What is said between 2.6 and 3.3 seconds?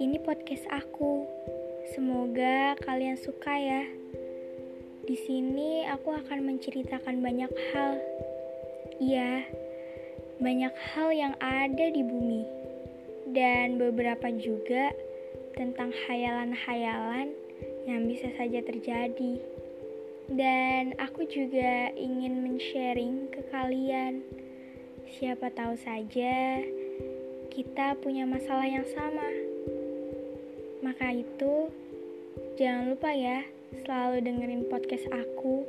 kalian